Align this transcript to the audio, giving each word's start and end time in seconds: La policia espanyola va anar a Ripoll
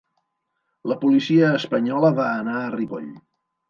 La 0.93 0.97
policia 1.03 1.53
espanyola 1.59 2.13
va 2.25 2.29
anar 2.43 2.61
a 2.67 2.77
Ripoll 2.81 3.11